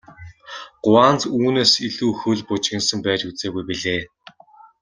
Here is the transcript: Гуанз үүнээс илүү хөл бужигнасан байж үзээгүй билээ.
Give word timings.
Гуанз 0.83 1.21
үүнээс 1.35 1.73
илүү 1.87 2.11
хөл 2.21 2.39
бужигнасан 2.49 2.99
байж 3.05 3.21
үзээгүй 3.29 3.63
билээ. 3.69 4.01